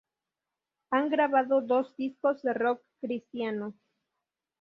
Han 0.89 1.11
grabado 1.11 1.61
dos 1.61 1.95
discos 1.95 2.41
de 2.41 2.55
rock 2.55 2.81
cristiano. 3.01 3.75